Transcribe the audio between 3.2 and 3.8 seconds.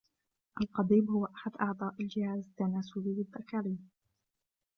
الذكري.